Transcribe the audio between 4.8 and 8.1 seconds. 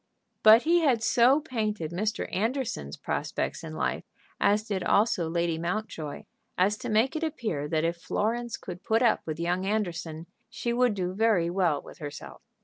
also Lady Mountjoy, as to make it appear that if